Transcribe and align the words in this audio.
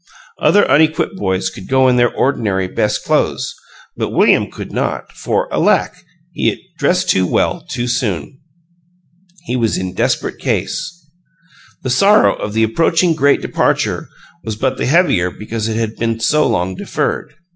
Other 0.39 0.67
unequipped 0.67 1.15
boys 1.17 1.51
could 1.51 1.67
go 1.67 1.87
in 1.87 1.95
their 1.95 2.11
ordinary 2.11 2.67
"best 2.67 3.05
clothes," 3.05 3.53
but 3.95 4.09
William 4.09 4.49
could 4.49 4.71
not; 4.71 5.11
for, 5.11 5.47
alack! 5.53 5.95
he 6.31 6.49
had 6.49 6.57
dressed 6.79 7.07
too 7.11 7.27
well 7.27 7.63
too 7.69 7.87
soon! 7.87 8.39
He 9.43 9.55
was 9.55 9.77
in 9.77 9.93
desperate 9.93 10.39
case. 10.39 11.07
The 11.83 11.91
sorrow 11.91 12.33
of 12.33 12.53
the 12.53 12.63
approaching 12.63 13.13
great 13.13 13.43
departure 13.43 14.09
was 14.43 14.55
but 14.55 14.77
the 14.77 14.87
heavier 14.87 15.29
because 15.29 15.67
it 15.67 15.77
had 15.77 15.95
been 15.97 16.19
so 16.19 16.47
long 16.47 16.73
deferred. 16.73 17.35